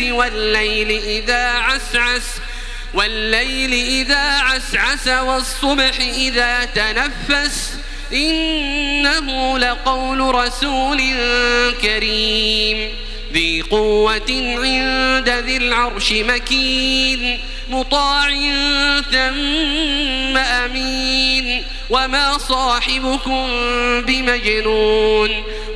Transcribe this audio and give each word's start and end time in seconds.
والليل 0.00 0.90
إذا 0.90 1.48
عسعس 1.48 2.22
والليل 2.94 3.72
إذا 3.72 4.38
عسعس 4.38 5.08
والصبح 5.08 6.00
إذا 6.00 6.64
تنفس. 6.64 7.74
إنه 8.12 9.58
لقول 9.58 10.34
رسول 10.34 11.00
كريم. 11.82 12.88
ذي 13.32 13.62
قوة 13.70 14.56
عند 14.58 15.28
ذي 15.28 15.56
العرش 15.56 16.12
مكين 16.12 17.40
مطاع 17.70 18.30
ثم 19.12 20.36
أمين. 20.36 21.64
وما 21.90 22.38
صاحبكم 22.38 23.48
بمجنون. 24.00 25.44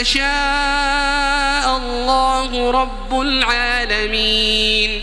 يشاء 0.00 1.76
الله 1.76 2.70
رب 2.70 3.20
العالمين. 3.20 5.02